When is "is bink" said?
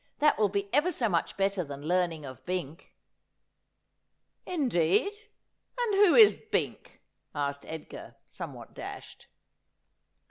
6.15-7.01